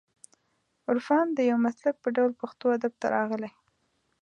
[0.89, 3.51] عرفان د یو مسلک په ډول پښتو ادب ته راغلی